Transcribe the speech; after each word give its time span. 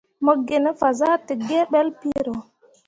Mo 0.23 0.33
gine 0.45 0.71
fazahtǝgǝǝ 0.79 1.59
ɓelle 1.71 1.91
piro. 1.99 2.35